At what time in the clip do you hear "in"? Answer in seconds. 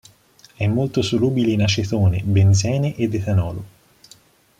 1.51-1.61